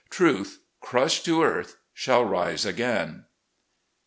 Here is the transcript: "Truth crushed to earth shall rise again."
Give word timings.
"Truth 0.09 0.61
crushed 0.79 1.25
to 1.25 1.43
earth 1.43 1.77
shall 1.93 2.25
rise 2.25 2.65
again." 2.65 3.25